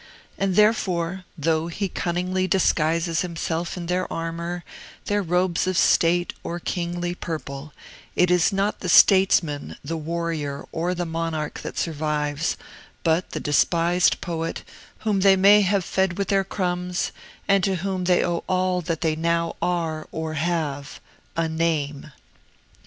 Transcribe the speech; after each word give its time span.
And 0.35 0.55
therefore 0.55 1.25
though 1.37 1.67
he 1.67 1.87
cunningly 1.87 2.47
disguises 2.47 3.21
himself 3.21 3.77
in 3.77 3.85
their 3.85 4.11
armor, 4.11 4.63
their 5.05 5.21
robes 5.21 5.67
of 5.67 5.77
state, 5.77 6.33
or 6.43 6.59
kingly 6.59 7.13
purple 7.13 7.71
it 8.15 8.31
is 8.31 8.51
not 8.51 8.79
the 8.79 8.89
statesman, 8.89 9.77
the 9.85 9.97
warrior, 9.97 10.65
or 10.71 10.95
the 10.95 11.05
monarch 11.05 11.59
that 11.59 11.77
survives, 11.77 12.57
but 13.03 13.29
the 13.29 13.39
despised 13.39 14.21
poet, 14.21 14.63
whom 15.05 15.19
they 15.19 15.35
may 15.35 15.61
have 15.61 15.85
fed 15.85 16.17
with 16.17 16.29
their 16.29 16.43
crumbs, 16.43 17.11
and 17.47 17.63
to 17.63 17.75
whom 17.85 18.05
they 18.05 18.23
owe 18.25 18.43
all 18.49 18.81
that 18.81 19.01
they 19.01 19.15
now 19.15 19.55
are 19.61 20.07
or 20.11 20.33
have, 20.33 20.99
a 21.37 21.47
name! 21.47 22.11